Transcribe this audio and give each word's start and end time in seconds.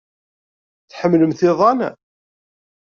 Tḥemmlemt 0.89 1.41
iḍan? 1.49 1.79